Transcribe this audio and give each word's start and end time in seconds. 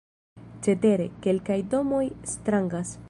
Cetere, 0.67 1.05
kelkaj 1.27 1.59
domoj 1.75 2.03
strangas. 2.35 2.97